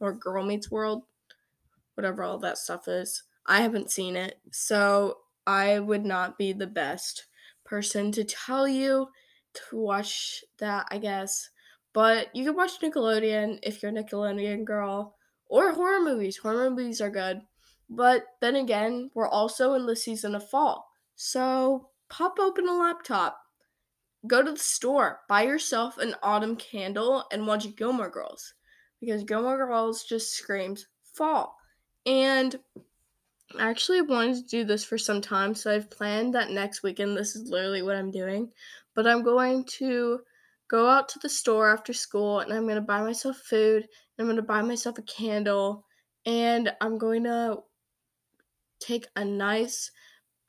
or 0.00 0.12
Girl 0.12 0.44
Meets 0.44 0.68
World, 0.68 1.04
whatever 1.94 2.24
all 2.24 2.38
that 2.40 2.58
stuff 2.58 2.88
is. 2.88 3.22
I 3.46 3.60
haven't 3.60 3.92
seen 3.92 4.16
it, 4.16 4.40
so 4.50 5.18
I 5.46 5.78
would 5.78 6.04
not 6.04 6.38
be 6.38 6.52
the 6.52 6.66
best 6.66 7.26
person 7.64 8.10
to 8.10 8.24
tell 8.24 8.66
you 8.66 9.10
to 9.54 9.76
watch 9.76 10.42
that, 10.58 10.88
I 10.90 10.98
guess. 10.98 11.48
But 11.92 12.34
you 12.34 12.44
can 12.44 12.56
watch 12.56 12.80
Nickelodeon 12.80 13.58
if 13.62 13.82
you're 13.82 13.90
a 13.90 13.94
Nickelodeon 13.94 14.64
girl, 14.64 15.16
or 15.46 15.72
horror 15.72 16.00
movies. 16.00 16.38
Horror 16.38 16.70
movies 16.70 17.00
are 17.00 17.10
good. 17.10 17.42
But 17.90 18.24
then 18.40 18.56
again, 18.56 19.10
we're 19.14 19.28
also 19.28 19.74
in 19.74 19.84
the 19.84 19.96
season 19.96 20.34
of 20.34 20.48
fall. 20.48 20.88
So 21.14 21.90
pop 22.08 22.38
open 22.38 22.66
a 22.66 22.72
laptop, 22.72 23.38
go 24.26 24.42
to 24.42 24.52
the 24.52 24.58
store, 24.58 25.20
buy 25.28 25.42
yourself 25.42 25.98
an 25.98 26.14
autumn 26.22 26.56
candle, 26.56 27.24
and 27.30 27.46
watch 27.46 27.76
Gilmore 27.76 28.08
Girls. 28.08 28.54
Because 29.00 29.24
Gilmore 29.24 29.58
Girls 29.58 30.04
just 30.04 30.32
screams 30.32 30.86
fall. 31.02 31.56
And 32.06 32.58
I 33.58 33.68
actually 33.68 34.00
wanted 34.00 34.36
to 34.36 34.42
do 34.48 34.64
this 34.64 34.84
for 34.84 34.96
some 34.96 35.20
time, 35.20 35.54
so 35.54 35.74
I've 35.74 35.90
planned 35.90 36.34
that 36.34 36.50
next 36.50 36.82
weekend 36.82 37.16
this 37.16 37.36
is 37.36 37.50
literally 37.50 37.82
what 37.82 37.96
I'm 37.96 38.10
doing. 38.10 38.50
But 38.94 39.06
I'm 39.06 39.22
going 39.22 39.64
to 39.78 40.20
go 40.72 40.88
out 40.88 41.08
to 41.10 41.20
the 41.20 41.28
store 41.28 41.72
after 41.72 41.92
school 41.92 42.40
and 42.40 42.52
I'm 42.52 42.64
going 42.64 42.74
to 42.74 42.80
buy 42.80 43.02
myself 43.02 43.36
food, 43.36 43.82
and 43.82 44.18
I'm 44.18 44.26
going 44.26 44.36
to 44.36 44.42
buy 44.42 44.62
myself 44.62 44.98
a 44.98 45.02
candle, 45.02 45.84
and 46.26 46.72
I'm 46.80 46.98
going 46.98 47.24
to 47.24 47.58
take 48.80 49.06
a 49.14 49.24
nice 49.24 49.92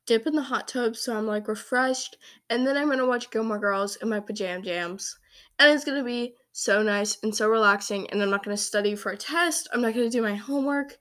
dip 0.08 0.25
in 0.25 0.34
the 0.34 0.42
hot 0.42 0.68
tub 0.68 0.96
so 0.96 1.15
I'm 1.15 1.27
like 1.27 1.48
refreshed, 1.48 2.18
and 2.50 2.65
then 2.65 2.77
I'm 2.77 2.88
going 2.88 2.98
to 3.00 3.06
watch 3.06 3.30
Gilmore 3.30 3.60
Girls 3.60 3.98
in 3.98 4.10
my 4.10 4.20
pajam 4.20 4.63
jams. 4.63 5.15
And 5.60 5.72
it's 5.72 5.86
going 5.86 5.98
to 5.98 6.03
be 6.03 6.34
so 6.53 6.82
nice 6.82 7.18
and 7.22 7.36
so 7.36 7.48
relaxing, 7.50 8.10
and 8.10 8.22
I'm 8.22 8.30
not 8.32 8.44
going 8.44 8.58
to 8.58 8.63
study 8.63 8.96
for 8.96 9.12
a 9.12 9.18
test, 9.18 9.68
I'm 9.74 9.82
not 9.82 9.94
going 9.94 10.10
to 10.10 10.18
do 10.18 10.24
my 10.24 10.36
homework. 10.36 10.98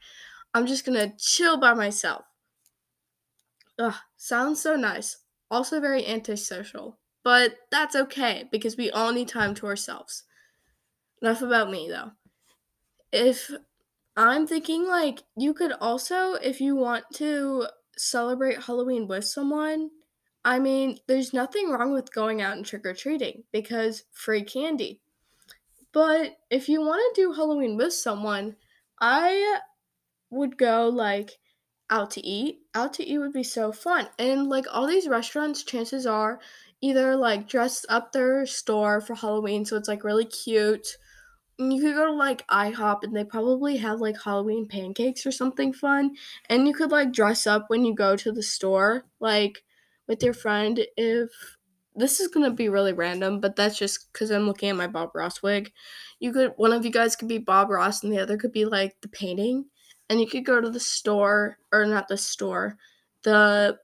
I'm 0.54 0.66
just 0.66 0.84
gonna 0.84 1.12
chill 1.18 1.56
by 1.56 1.72
myself. 1.72 2.24
Ugh, 3.78 3.94
sounds 4.16 4.60
so 4.60 4.76
nice. 4.76 5.16
Also 5.50 5.80
very 5.80 6.06
antisocial. 6.06 6.98
But 7.24 7.56
that's 7.70 7.94
okay 7.94 8.48
because 8.50 8.76
we 8.76 8.90
all 8.90 9.12
need 9.12 9.28
time 9.28 9.54
to 9.56 9.66
ourselves. 9.66 10.24
Enough 11.20 11.42
about 11.42 11.70
me 11.70 11.88
though. 11.88 12.12
If 13.12 13.50
I'm 14.16 14.46
thinking 14.46 14.86
like 14.88 15.22
you 15.36 15.54
could 15.54 15.72
also, 15.80 16.34
if 16.34 16.60
you 16.60 16.74
want 16.74 17.04
to 17.14 17.66
celebrate 17.96 18.62
Halloween 18.62 19.06
with 19.06 19.24
someone, 19.24 19.90
I 20.44 20.58
mean, 20.58 20.98
there's 21.06 21.32
nothing 21.32 21.70
wrong 21.70 21.92
with 21.92 22.12
going 22.12 22.42
out 22.42 22.56
and 22.56 22.66
trick 22.66 22.84
or 22.84 22.94
treating 22.94 23.44
because 23.52 24.04
free 24.12 24.42
candy. 24.42 25.00
But 25.92 26.38
if 26.50 26.68
you 26.68 26.80
want 26.80 27.14
to 27.14 27.22
do 27.22 27.32
Halloween 27.32 27.76
with 27.76 27.92
someone, 27.92 28.56
I 29.00 29.60
would 30.30 30.56
go 30.56 30.88
like 30.88 31.38
out 31.90 32.10
to 32.12 32.26
eat. 32.26 32.60
Out 32.74 32.94
to 32.94 33.04
eat 33.04 33.18
would 33.18 33.32
be 33.32 33.44
so 33.44 33.70
fun. 33.70 34.08
And 34.18 34.48
like 34.48 34.64
all 34.72 34.86
these 34.86 35.06
restaurants, 35.06 35.62
chances 35.62 36.06
are 36.06 36.40
either 36.82 37.16
like 37.16 37.48
dress 37.48 37.86
up 37.88 38.12
their 38.12 38.44
store 38.44 39.00
for 39.00 39.14
Halloween 39.14 39.64
so 39.64 39.76
it's 39.76 39.88
like 39.88 40.04
really 40.04 40.26
cute. 40.26 40.86
You 41.58 41.80
could 41.80 41.94
go 41.94 42.06
to 42.06 42.12
like 42.12 42.46
IHOP 42.48 43.04
and 43.04 43.16
they 43.16 43.24
probably 43.24 43.76
have 43.76 44.00
like 44.00 44.20
Halloween 44.22 44.66
pancakes 44.66 45.24
or 45.24 45.32
something 45.32 45.72
fun. 45.72 46.16
And 46.48 46.66
you 46.66 46.74
could 46.74 46.90
like 46.90 47.12
dress 47.12 47.46
up 47.46 47.66
when 47.68 47.84
you 47.84 47.94
go 47.94 48.16
to 48.16 48.32
the 48.32 48.42
store, 48.42 49.04
like 49.20 49.62
with 50.08 50.22
your 50.22 50.34
friend 50.34 50.84
if 50.96 51.30
this 51.94 52.20
is 52.20 52.28
gonna 52.28 52.50
be 52.50 52.68
really 52.68 52.92
random, 52.92 53.38
but 53.38 53.54
that's 53.54 53.78
just 53.78 54.12
because 54.12 54.30
I'm 54.30 54.46
looking 54.46 54.70
at 54.70 54.76
my 54.76 54.88
Bob 54.88 55.10
Ross 55.14 55.42
wig. 55.42 55.72
You 56.18 56.32
could 56.32 56.52
one 56.56 56.72
of 56.72 56.84
you 56.84 56.90
guys 56.90 57.16
could 57.16 57.28
be 57.28 57.38
Bob 57.38 57.70
Ross 57.70 58.02
and 58.02 58.12
the 58.12 58.18
other 58.18 58.36
could 58.36 58.52
be 58.52 58.64
like 58.64 58.96
the 59.02 59.08
painting 59.08 59.66
and 60.08 60.20
you 60.20 60.26
could 60.26 60.44
go 60.44 60.60
to 60.60 60.70
the 60.70 60.80
store 60.80 61.58
or 61.70 61.86
not 61.86 62.08
the 62.08 62.16
store 62.16 62.76
the 63.22 63.78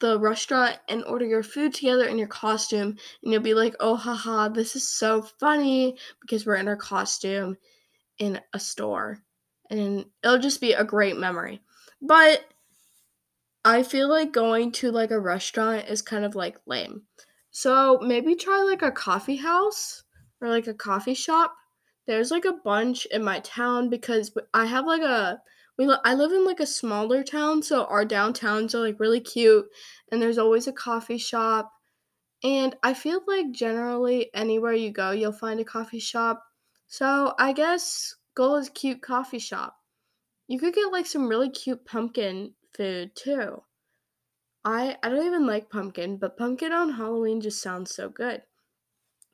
the 0.00 0.18
restaurant 0.18 0.78
and 0.88 1.04
order 1.04 1.26
your 1.26 1.42
food 1.42 1.74
together 1.74 2.06
in 2.06 2.18
your 2.18 2.28
costume 2.28 2.96
and 3.22 3.32
you'll 3.32 3.42
be 3.42 3.54
like 3.54 3.74
oh 3.80 3.96
haha 3.96 4.48
this 4.48 4.74
is 4.74 4.88
so 4.88 5.22
funny 5.22 5.96
because 6.20 6.44
we're 6.44 6.56
in 6.56 6.68
our 6.68 6.76
costume 6.76 7.56
in 8.18 8.40
a 8.52 8.60
store 8.60 9.18
and 9.70 10.04
it'll 10.22 10.38
just 10.38 10.60
be 10.60 10.72
a 10.72 10.84
great 10.84 11.16
memory. 11.16 11.62
But 12.02 12.44
i 13.64 13.82
feel 13.82 14.08
like 14.08 14.32
going 14.32 14.72
to 14.72 14.90
like 14.90 15.10
a 15.10 15.20
restaurant 15.20 15.86
is 15.88 16.02
kind 16.02 16.24
of 16.24 16.34
like 16.34 16.58
lame. 16.66 17.02
So 17.50 17.98
maybe 17.98 18.34
try 18.34 18.62
like 18.62 18.82
a 18.82 18.90
coffee 18.90 19.36
house 19.36 20.02
or 20.40 20.48
like 20.48 20.66
a 20.66 20.74
coffee 20.74 21.14
shop. 21.14 21.54
There's 22.06 22.30
like 22.30 22.46
a 22.46 22.58
bunch 22.64 23.06
in 23.06 23.22
my 23.22 23.40
town 23.40 23.90
because 23.90 24.32
I 24.54 24.64
have 24.66 24.86
like 24.86 25.02
a 25.02 25.42
we 25.80 25.86
li- 25.86 25.96
I 26.04 26.12
live 26.12 26.32
in 26.32 26.44
like 26.44 26.60
a 26.60 26.66
smaller 26.66 27.24
town, 27.24 27.62
so 27.62 27.86
our 27.86 28.04
downtowns 28.04 28.74
are 28.74 28.80
like 28.80 29.00
really 29.00 29.18
cute 29.18 29.66
and 30.12 30.20
there's 30.20 30.36
always 30.36 30.66
a 30.66 30.74
coffee 30.74 31.16
shop. 31.16 31.72
And 32.44 32.76
I 32.82 32.92
feel 32.92 33.22
like 33.26 33.52
generally 33.52 34.28
anywhere 34.34 34.74
you 34.74 34.90
go, 34.90 35.12
you'll 35.12 35.32
find 35.32 35.58
a 35.58 35.64
coffee 35.64 35.98
shop. 35.98 36.44
So, 36.86 37.32
I 37.38 37.54
guess 37.54 38.14
go 38.34 38.56
is 38.56 38.68
cute 38.68 39.00
coffee 39.00 39.38
shop. 39.38 39.78
You 40.48 40.58
could 40.58 40.74
get 40.74 40.92
like 40.92 41.06
some 41.06 41.28
really 41.28 41.48
cute 41.48 41.86
pumpkin 41.86 42.52
food 42.76 43.16
too. 43.16 43.62
I 44.62 44.98
I 45.02 45.08
don't 45.08 45.24
even 45.24 45.46
like 45.46 45.70
pumpkin, 45.70 46.18
but 46.18 46.36
pumpkin 46.36 46.74
on 46.74 46.92
Halloween 46.92 47.40
just 47.40 47.62
sounds 47.62 47.94
so 47.94 48.10
good. 48.10 48.42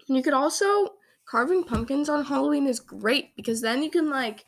And 0.07 0.17
you 0.17 0.23
could 0.23 0.33
also 0.33 0.91
carving 1.29 1.65
pumpkins 1.65 2.09
on 2.09 2.25
Halloween 2.25 2.69
is 2.69 2.79
great 2.79 3.35
because 3.35 3.63
then 3.63 3.83
you 3.83 3.91
can 3.91 4.09
like 4.11 4.45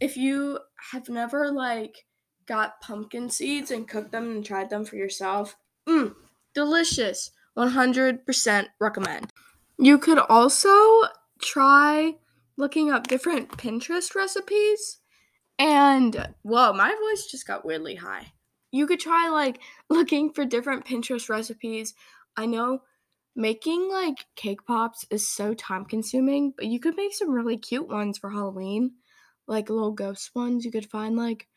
if 0.00 0.16
you 0.16 0.58
have 0.92 1.08
never 1.08 1.50
like 1.50 2.06
got 2.46 2.80
pumpkin 2.80 3.30
seeds 3.30 3.70
and 3.70 3.88
cooked 3.88 4.12
them 4.12 4.30
and 4.30 4.44
tried 4.44 4.70
them 4.70 4.84
for 4.84 4.96
yourself, 4.96 5.56
mmm, 5.88 6.14
delicious. 6.54 7.30
100% 7.56 8.66
recommend. 8.80 9.32
You 9.78 9.98
could 9.98 10.18
also 10.18 10.72
try 11.40 12.14
looking 12.56 12.90
up 12.90 13.06
different 13.06 13.48
Pinterest 13.50 14.14
recipes. 14.14 14.98
And 15.58 16.28
whoa, 16.42 16.72
my 16.72 16.94
voice 17.08 17.26
just 17.30 17.46
got 17.46 17.64
weirdly 17.64 17.96
high. 17.96 18.32
You 18.70 18.86
could 18.86 19.00
try 19.00 19.28
like 19.28 19.60
looking 19.90 20.32
for 20.32 20.44
different 20.44 20.84
Pinterest 20.84 21.28
recipes. 21.28 21.94
I 22.36 22.46
know 22.46 22.82
making 23.36 23.88
like 23.90 24.26
cake 24.36 24.64
pops 24.66 25.06
is 25.10 25.28
so 25.28 25.54
time 25.54 25.84
consuming, 25.84 26.52
but 26.56 26.66
you 26.66 26.80
could 26.80 26.96
make 26.96 27.14
some 27.14 27.30
really 27.30 27.56
cute 27.56 27.88
ones 27.88 28.18
for 28.18 28.30
Halloween, 28.30 28.92
like 29.46 29.70
little 29.70 29.92
ghost 29.92 30.34
ones. 30.34 30.64
You 30.64 30.70
could 30.70 30.90
find 30.90 31.16
like 31.16 31.48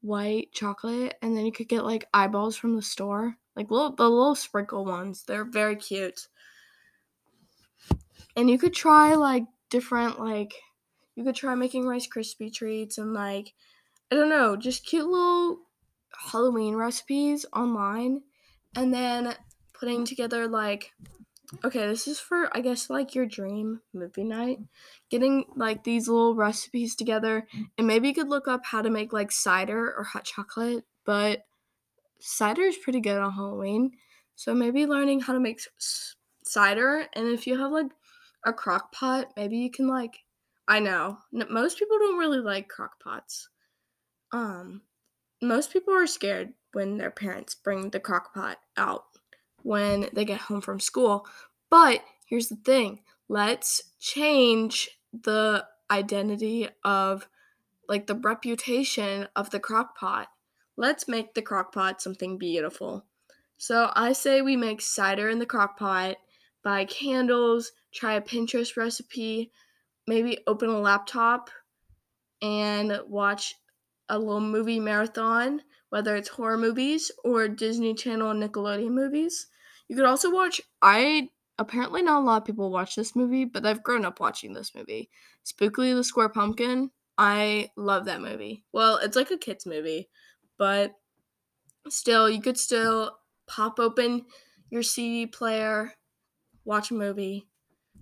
white 0.00 0.52
chocolate 0.52 1.16
and 1.22 1.36
then 1.36 1.46
you 1.46 1.52
could 1.52 1.68
get 1.68 1.84
like 1.84 2.08
eyeballs 2.12 2.56
from 2.56 2.76
the 2.76 2.82
store, 2.82 3.36
like 3.54 3.70
little 3.70 3.92
the 3.92 4.08
little 4.08 4.34
sprinkle 4.34 4.84
ones. 4.84 5.24
They're 5.24 5.44
very 5.44 5.76
cute. 5.76 6.28
And 8.36 8.50
you 8.50 8.58
could 8.58 8.74
try 8.74 9.14
like 9.14 9.44
different 9.70 10.20
like 10.20 10.54
you 11.14 11.24
could 11.24 11.34
try 11.34 11.54
making 11.54 11.86
Rice 11.86 12.06
Krispie 12.06 12.52
treats 12.52 12.98
and 12.98 13.12
like 13.14 13.54
I 14.10 14.14
don't 14.14 14.28
know, 14.28 14.56
just 14.56 14.86
cute 14.86 15.06
little 15.06 15.62
Halloween 16.30 16.74
recipes 16.74 17.44
online 17.52 18.22
and 18.76 18.92
then 18.92 19.34
putting 19.72 20.04
together 20.04 20.46
like 20.46 20.92
okay, 21.64 21.86
this 21.86 22.06
is 22.08 22.20
for 22.20 22.54
I 22.56 22.60
guess 22.60 22.90
like 22.90 23.14
your 23.14 23.26
dream 23.26 23.82
movie 23.92 24.24
night. 24.24 24.58
Getting 25.10 25.44
like 25.54 25.84
these 25.84 26.08
little 26.08 26.34
recipes 26.34 26.94
together 26.96 27.46
and 27.78 27.86
maybe 27.86 28.08
you 28.08 28.14
could 28.14 28.28
look 28.28 28.48
up 28.48 28.64
how 28.64 28.82
to 28.82 28.90
make 28.90 29.12
like 29.12 29.32
cider 29.32 29.94
or 29.96 30.04
hot 30.04 30.24
chocolate, 30.24 30.84
but 31.04 31.46
cider 32.20 32.62
is 32.62 32.78
pretty 32.78 33.00
good 33.00 33.18
on 33.18 33.32
Halloween. 33.32 33.92
So 34.36 34.54
maybe 34.54 34.86
learning 34.86 35.20
how 35.20 35.32
to 35.34 35.40
make 35.40 35.60
s- 35.78 36.16
cider 36.44 37.06
and 37.14 37.28
if 37.28 37.46
you 37.46 37.58
have 37.58 37.72
like 37.72 37.92
a 38.44 38.52
crock 38.52 38.92
pot, 38.92 39.32
maybe 39.36 39.58
you 39.58 39.70
can 39.70 39.88
like 39.88 40.24
I 40.68 40.80
know 40.80 41.18
most 41.32 41.78
people 41.78 41.98
don't 41.98 42.18
really 42.18 42.40
like 42.40 42.68
crock 42.68 43.00
pots. 43.02 43.48
Um 44.32 44.82
most 45.42 45.72
people 45.72 45.94
are 45.94 46.06
scared 46.06 46.54
when 46.72 46.98
their 46.98 47.10
parents 47.10 47.54
bring 47.54 47.90
the 47.90 48.00
crock 48.00 48.34
pot 48.34 48.58
out 48.76 49.15
when 49.66 50.08
they 50.12 50.24
get 50.24 50.42
home 50.42 50.60
from 50.60 50.78
school. 50.78 51.26
But 51.68 52.00
here's 52.24 52.48
the 52.48 52.56
thing 52.56 53.00
let's 53.28 53.82
change 53.98 54.88
the 55.12 55.66
identity 55.90 56.68
of 56.84 57.26
like 57.88 58.06
the 58.06 58.14
reputation 58.14 59.26
of 59.34 59.50
the 59.50 59.58
crock 59.58 59.98
pot. 59.98 60.28
Let's 60.76 61.08
make 61.08 61.34
the 61.34 61.42
crock 61.42 61.74
pot 61.74 62.00
something 62.00 62.38
beautiful. 62.38 63.06
So 63.58 63.90
I 63.96 64.12
say 64.12 64.40
we 64.40 64.56
make 64.56 64.80
cider 64.80 65.28
in 65.30 65.40
the 65.40 65.46
crock 65.46 65.76
pot, 65.76 66.16
buy 66.62 66.84
candles, 66.84 67.72
try 67.92 68.14
a 68.14 68.20
Pinterest 68.20 68.76
recipe, 68.76 69.50
maybe 70.06 70.38
open 70.46 70.68
a 70.68 70.78
laptop 70.78 71.50
and 72.40 73.00
watch 73.08 73.56
a 74.08 74.16
little 74.16 74.40
movie 74.40 74.78
marathon, 74.78 75.62
whether 75.88 76.14
it's 76.14 76.28
horror 76.28 76.58
movies 76.58 77.10
or 77.24 77.48
Disney 77.48 77.94
Channel 77.94 78.30
and 78.30 78.40
Nickelodeon 78.40 78.92
movies. 78.92 79.48
You 79.88 79.96
could 79.96 80.04
also 80.04 80.32
watch 80.32 80.60
I 80.82 81.30
apparently 81.58 82.02
not 82.02 82.22
a 82.22 82.24
lot 82.24 82.42
of 82.42 82.44
people 82.44 82.70
watch 82.70 82.96
this 82.96 83.16
movie, 83.16 83.44
but 83.44 83.64
I've 83.64 83.82
grown 83.82 84.04
up 84.04 84.20
watching 84.20 84.52
this 84.52 84.74
movie. 84.74 85.10
Spookley 85.44 85.94
the 85.94 86.04
Square 86.04 86.30
Pumpkin. 86.30 86.90
I 87.18 87.70
love 87.76 88.04
that 88.06 88.20
movie. 88.20 88.64
Well, 88.72 88.98
it's 88.98 89.16
like 89.16 89.30
a 89.30 89.38
kids 89.38 89.64
movie, 89.64 90.08
but 90.58 90.92
still 91.88 92.28
you 92.28 92.42
could 92.42 92.58
still 92.58 93.18
pop 93.46 93.78
open 93.78 94.26
your 94.70 94.82
CD 94.82 95.26
player, 95.26 95.92
watch 96.64 96.90
a 96.90 96.94
movie. 96.94 97.48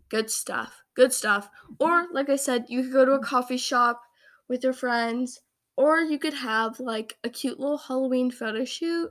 Good 0.08 0.30
stuff. 0.30 0.82
Good 0.94 1.12
stuff. 1.12 1.48
Or 1.78 2.06
like 2.12 2.28
I 2.28 2.36
said, 2.36 2.66
you 2.68 2.82
could 2.82 2.92
go 2.92 3.04
to 3.04 3.12
a 3.12 3.22
coffee 3.22 3.56
shop 3.56 4.02
with 4.48 4.64
your 4.64 4.72
friends 4.72 5.40
or 5.76 6.00
you 6.00 6.18
could 6.18 6.34
have 6.34 6.80
like 6.80 7.16
a 7.24 7.28
cute 7.28 7.58
little 7.58 7.78
Halloween 7.78 8.30
photo 8.30 8.64
shoot. 8.64 9.10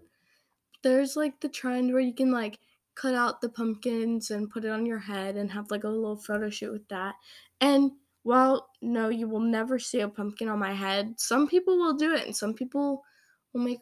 There's 0.84 1.15
like 1.15 1.39
the 1.39 1.50
trend 1.50 1.91
where 1.91 2.02
you 2.02 2.13
can 2.13 2.32
like 2.32 2.60
cut 2.96 3.15
out 3.15 3.41
the 3.41 3.50
pumpkins 3.50 4.30
and 4.30 4.50
put 4.50 4.65
it 4.65 4.69
on 4.69 4.86
your 4.86 5.00
head 5.00 5.36
and 5.36 5.52
have 5.52 5.72
like 5.72 5.84
a 5.84 5.89
little 5.89 6.17
photo 6.17 6.50
shoot 6.50 6.72
with 6.72 6.88
that. 6.89 7.15
And 7.60 7.91
while 8.24 8.69
no, 8.82 9.10
you 9.10 9.28
will 9.28 9.39
never 9.39 9.80
see 9.80 10.02
a 10.02 10.08
pumpkin 10.08 10.50
on 10.50 10.60
my 10.60 10.74
head, 10.74 11.15
some 11.19 11.48
people 11.48 11.78
will 11.78 11.93
do 11.93 12.13
it 12.13 12.26
and 12.26 12.36
some 12.36 12.54
people 12.54 13.04
will 13.52 13.62
make 13.62 13.80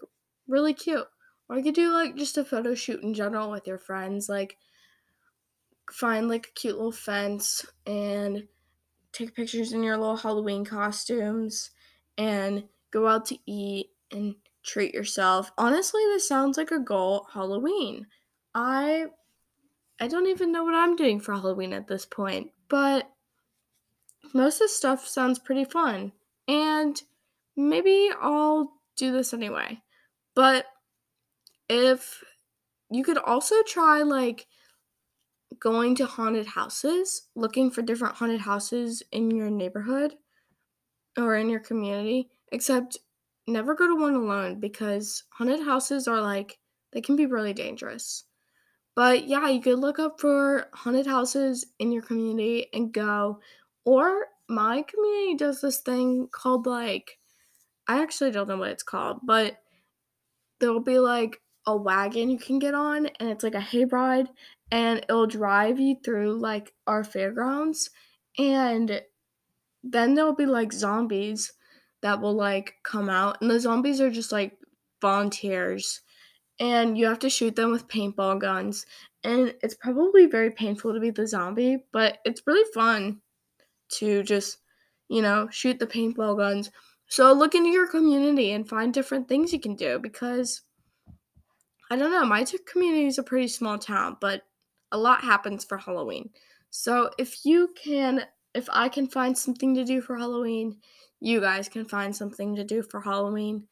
really 0.48 0.74
cute. 0.74 1.08
Or 1.50 1.58
you 1.58 1.64
could 1.64 1.76
do 1.76 1.92
like 1.92 2.16
just 2.16 2.38
a 2.38 2.46
photo 2.46 2.74
shoot 2.74 3.04
in 3.04 3.14
general 3.14 3.52
with 3.52 3.68
your 3.68 3.78
friends, 3.78 4.30
like 4.30 4.58
find 5.92 6.30
like 6.30 6.48
a 6.48 6.52
cute 6.52 6.76
little 6.76 6.92
fence 6.92 7.66
and 7.86 8.48
take 9.12 9.36
pictures 9.36 9.74
in 9.74 9.84
your 9.84 9.98
little 9.98 10.16
Halloween 10.16 10.64
costumes 10.64 11.72
and 12.18 12.64
go 12.92 13.08
out 13.08 13.26
to 13.26 13.38
eat 13.46 13.88
and 14.12 14.36
treat 14.63 14.93
yourself. 14.93 15.52
Honestly, 15.58 16.02
this 16.08 16.28
sounds 16.28 16.58
like 16.58 16.71
a 16.71 16.80
goal 16.80 17.28
Halloween. 17.34 18.08
I 18.54 19.06
I 20.00 20.08
don't 20.08 20.28
even 20.28 20.52
know 20.52 20.63
what 20.63 20.74
I'm 20.74 20.95
doing 20.95 21.19
for 21.19 21.34
Halloween 21.34 21.74
at 21.74 21.88
this 21.88 22.06
point, 22.06 22.52
but 22.69 23.10
most 24.34 24.56
of 24.56 24.65
the 24.65 24.69
stuff 24.69 25.08
sounds 25.08 25.39
pretty 25.39 25.65
fun. 25.65 26.12
And 26.47 27.02
maybe 27.56 28.10
I'll 28.19 28.74
do 28.95 29.12
this 29.12 29.34
anyway. 29.34 29.82
But 30.36 30.65
if 31.69 32.24
you 32.89 33.04
could 33.04 33.17
also 33.17 33.56
try 33.63 34.02
like 34.02 34.47
going 35.60 35.95
to 35.95 36.06
haunted 36.06 36.47
houses, 36.47 37.28
looking 37.36 37.69
for 37.69 37.82
different 37.82 38.15
haunted 38.15 38.41
houses 38.41 39.04
in 39.12 39.32
your 39.32 39.50
neighborhood 39.50 40.15
or 41.17 41.36
in 41.36 41.50
your 41.50 41.60
community, 41.60 42.30
except 42.52 42.97
never 43.47 43.75
go 43.75 43.88
to 43.88 43.95
one 43.95 44.15
alone 44.15 44.60
because 44.60 45.23
haunted 45.32 45.62
houses 45.62 46.08
are 46.08 46.21
like, 46.21 46.60
they 46.91 47.01
can 47.01 47.15
be 47.15 47.25
really 47.25 47.54
dangerous. 47.54 48.25
But 48.95 49.27
yeah, 49.27 49.47
you 49.47 49.62
could 49.62 49.80
look 49.80 49.99
up 49.99 50.19
for 50.19 50.67
haunted 50.73 51.08
houses 51.08 51.65
in 51.80 51.91
your 51.91 52.01
community 52.01 52.67
and 52.73 52.93
go. 52.93 53.39
Or 53.86 54.27
my 54.49 54.84
community 54.84 55.36
does 55.36 55.62
this 55.62 55.77
thing 55.77 56.27
called 56.32 56.65
like, 56.65 57.17
I 57.88 58.01
actually 58.01 58.32
don't 58.32 58.47
know 58.47 58.58
what 58.58 58.71
it's 58.71 58.84
called, 58.84 59.19
but 59.23 59.58
there'll 60.60 60.82
be 60.82 60.99
like 60.99 61.41
a 61.65 61.75
wagon 61.75 62.30
you 62.30 62.38
can 62.38 62.60
get 62.60 62.73
on 62.73 63.08
and 63.19 63.30
it's 63.30 63.43
like 63.43 63.56
a 63.56 63.60
hayride 63.60 64.27
and 64.71 64.99
it'll 64.99 65.27
drive 65.27 65.80
you 65.80 65.95
through 66.04 66.34
like 66.39 66.73
our 66.88 67.04
fairgrounds 67.04 67.89
and 68.38 69.01
then 69.84 70.13
there'll 70.13 70.36
be 70.36 70.45
like 70.45 70.71
zombies 70.73 71.54
that 72.02 72.20
will 72.20 72.34
like 72.34 72.76
come 72.84 73.10
out 73.10 73.38
and 73.42 73.50
the 73.50 73.60
zombies 73.60 74.02
are 74.02 74.10
just 74.10 74.32
like 74.32 74.58
volunteers 75.02 76.02
and 76.60 76.98
you 76.98 77.06
have 77.06 77.20
to 77.20 77.30
shoot 77.30 77.56
them 77.56 77.72
with 77.72 77.88
paintball 77.88 78.40
guns 78.40 78.86
and 79.24 79.54
it's 79.62 79.76
probably 79.76 80.26
very 80.26 80.52
painful 80.52 80.94
to 80.94 81.00
be 81.00 81.10
the 81.10 81.28
zombie 81.28 81.86
but 81.92 82.20
it's 82.26 82.44
really 82.46 82.70
fun 82.74 83.20
to 83.90 84.24
just 84.24 84.58
you 85.10 85.22
know 85.22 85.48
shoot 85.52 85.80
the 85.80 85.88
paintball 85.88 86.38
guns 86.38 86.70
so 87.08 87.34
look 87.34 87.56
into 87.56 87.70
your 87.70 87.88
community 87.88 88.52
and 88.52 88.70
find 88.70 88.94
different 88.94 89.28
things 89.28 89.52
you 89.52 89.60
can 89.60 89.76
do 89.76 90.00
because 90.00 90.62
I 91.92 91.98
don't 91.98 92.12
know. 92.12 92.24
My 92.24 92.46
community 92.66 93.08
is 93.08 93.18
a 93.18 93.24
pretty 93.24 93.50
small 93.50 93.78
town, 93.78 94.16
but 94.22 94.44
a 94.94 94.98
lot 94.98 95.26
happens 95.26 95.66
for 95.66 95.78
Halloween. 95.78 96.30
So 96.70 97.10
if 97.18 97.46
you 97.46 97.74
can, 97.76 98.24
if 98.54 98.68
I 98.72 98.90
can 98.90 99.08
find 99.08 99.38
something 99.38 99.76
to 99.76 99.86
do 99.86 100.02
for 100.02 100.18
Halloween, 100.18 100.78
you 101.20 101.40
guys 101.40 101.70
can 101.70 101.86
find 101.86 102.16
something 102.16 102.56
to 102.56 102.64
do 102.64 102.82
for 102.82 103.02
Halloween. 103.02 103.68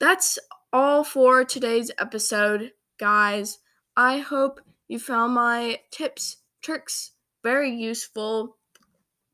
That's 0.00 0.38
all 0.72 1.04
for 1.04 1.44
today's 1.44 1.90
episode, 1.98 2.72
guys. 2.98 3.58
I 3.96 4.18
hope 4.18 4.60
you 4.86 4.98
found 4.98 5.34
my 5.34 5.80
tips, 5.90 6.36
tricks 6.62 7.12
very 7.42 7.70
useful. 7.70 8.56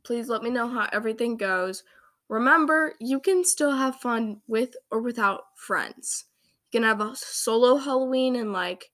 Please 0.04 0.28
let 0.28 0.42
me 0.42 0.50
know 0.50 0.68
how 0.68 0.88
everything 0.92 1.36
goes. 1.36 1.82
Remember, 2.28 2.94
you 3.00 3.20
can 3.20 3.44
still 3.44 3.72
have 3.72 3.96
fun 3.96 4.40
with 4.46 4.76
or 4.90 5.00
without 5.00 5.44
friends 5.56 6.24
You 6.72 6.80
can 6.80 6.88
have 6.88 7.00
a 7.00 7.14
solo 7.16 7.76
Halloween 7.76 8.36
and 8.36 8.52
like 8.52 8.90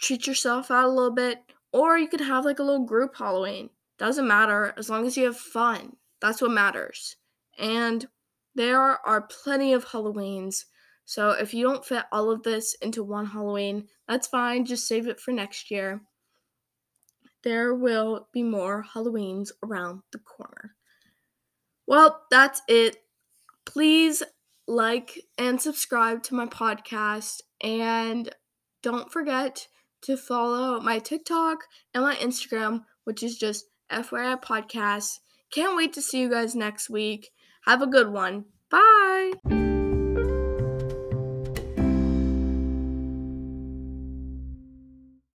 treat 0.00 0.26
yourself 0.26 0.70
out 0.70 0.84
a 0.84 0.88
little 0.88 1.14
bit, 1.14 1.38
or 1.72 1.98
you 1.98 2.08
could 2.08 2.20
have 2.20 2.44
like 2.44 2.58
a 2.58 2.62
little 2.62 2.84
group 2.84 3.16
Halloween. 3.16 3.70
Doesn't 3.98 4.26
matter 4.26 4.74
as 4.76 4.90
long 4.90 5.06
as 5.06 5.16
you 5.16 5.24
have 5.24 5.38
fun. 5.38 5.96
That's 6.20 6.42
what 6.42 6.50
matters. 6.50 7.16
And 7.58 8.06
there 8.54 8.80
are 8.80 9.22
plenty 9.22 9.72
of 9.72 9.86
Halloweens. 9.86 10.64
So 11.04 11.30
if 11.30 11.54
you 11.54 11.62
don't 11.62 11.84
fit 11.84 12.04
all 12.10 12.30
of 12.30 12.42
this 12.42 12.74
into 12.82 13.04
one 13.04 13.26
Halloween, 13.26 13.88
that's 14.08 14.26
fine. 14.26 14.64
Just 14.64 14.88
save 14.88 15.06
it 15.06 15.20
for 15.20 15.32
next 15.32 15.70
year. 15.70 16.02
There 17.42 17.74
will 17.74 18.28
be 18.32 18.42
more 18.42 18.84
Halloweens 18.94 19.50
around 19.62 20.02
the 20.10 20.18
corner. 20.18 20.74
Well, 21.86 22.22
that's 22.30 22.60
it. 22.66 22.96
Please 23.64 24.22
like 24.66 25.22
and 25.38 25.60
subscribe 25.60 26.22
to 26.24 26.34
my 26.34 26.46
podcast. 26.46 27.42
And 27.60 28.34
don't 28.82 29.12
forget 29.12 29.68
to 30.02 30.16
follow 30.16 30.80
my 30.80 30.98
TikTok 30.98 31.58
and 31.94 32.02
my 32.02 32.16
Instagram, 32.16 32.84
which 33.04 33.22
is 33.22 33.38
just 33.38 33.66
FYI 33.90 34.42
Podcast. 34.42 35.20
Can't 35.50 35.76
wait 35.76 35.92
to 35.94 36.02
see 36.02 36.20
you 36.20 36.30
guys 36.30 36.54
next 36.54 36.90
week. 36.90 37.30
Have 37.64 37.82
a 37.82 37.86
good 37.86 38.10
one. 38.10 38.46
Bye. 38.70 39.65